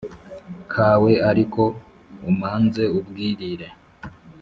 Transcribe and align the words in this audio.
kawe 0.73 1.11
ariko 1.29 1.61
umanze 2.29 2.83
ubwirire 2.99 3.67